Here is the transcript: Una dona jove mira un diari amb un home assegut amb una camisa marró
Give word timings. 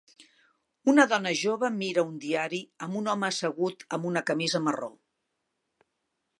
Una 0.93 1.03
dona 1.11 1.33
jove 1.41 1.69
mira 1.75 2.05
un 2.13 2.17
diari 2.25 2.63
amb 2.87 2.99
un 3.03 3.11
home 3.13 3.29
assegut 3.29 3.87
amb 3.99 4.11
una 4.13 4.27
camisa 4.33 4.63
marró 4.71 4.93